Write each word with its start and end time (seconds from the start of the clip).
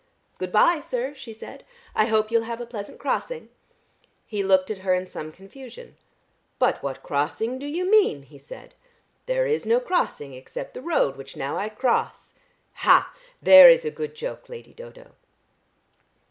"Good 0.39 0.51
bye, 0.51 0.79
sir," 0.79 1.13
she 1.13 1.31
said. 1.31 1.63
"I 1.93 2.05
hope 2.07 2.31
you'll 2.31 2.41
have 2.49 2.59
a 2.59 2.65
pleasant 2.65 2.97
crossing." 2.97 3.49
He 4.25 4.41
looked 4.41 4.71
at 4.71 4.79
her 4.79 4.95
in 4.95 5.05
some 5.05 5.31
confusion. 5.31 5.95
"But 6.57 6.81
what 6.81 7.03
crossing 7.03 7.59
do 7.59 7.67
you 7.67 7.87
mean?" 7.87 8.23
he 8.23 8.39
said. 8.39 8.73
"There 9.27 9.45
is 9.45 9.63
no 9.63 9.79
crossing 9.79 10.33
except 10.33 10.73
the 10.73 10.81
road 10.81 11.17
which 11.17 11.35
now 11.37 11.55
I 11.55 11.69
cross. 11.69 12.33
Ha! 12.81 13.13
There 13.43 13.69
is 13.69 13.85
a 13.85 13.91
good 13.91 14.15
choke, 14.15 14.49
Lady 14.49 14.73
Dodo." 14.73 15.11